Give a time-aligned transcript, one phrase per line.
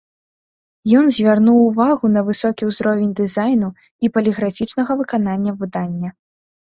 [1.01, 3.69] Ён звярнуў увагу на высокі ўзровень дызайну
[4.07, 6.09] і паліграфічнага выканання выдання.